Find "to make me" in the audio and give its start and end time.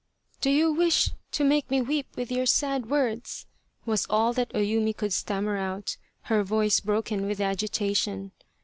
1.33-1.79